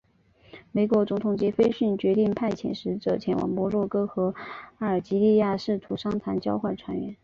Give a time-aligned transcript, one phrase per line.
[0.71, 4.33] 美国总统杰斐逊决定派遣使者前往摩洛哥和
[4.79, 7.15] 阿尔及利亚试图商谈交换船员。